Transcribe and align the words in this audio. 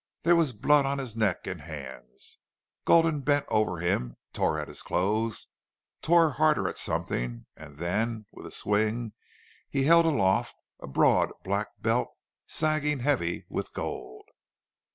There 0.23 0.35
was 0.35 0.51
blood 0.51 0.87
on 0.87 0.97
his 0.97 1.15
neck 1.15 1.45
and 1.45 1.61
hands. 1.61 2.39
Gulden 2.87 3.19
bent 3.21 3.45
over 3.49 3.77
him, 3.77 4.17
tore 4.33 4.57
at 4.59 4.67
his 4.67 4.81
clothes, 4.81 5.45
tore 6.01 6.31
harder 6.31 6.67
at 6.67 6.79
something, 6.79 7.45
and 7.55 7.77
then, 7.77 8.25
with 8.31 8.47
a 8.47 8.51
swing, 8.51 9.13
he 9.69 9.83
held 9.83 10.05
aloft 10.07 10.55
a 10.79 10.87
broad, 10.87 11.29
black 11.43 11.67
belt, 11.83 12.09
sagging 12.47 13.01
heavy 13.01 13.45
with 13.47 13.73
gold. 13.75 14.27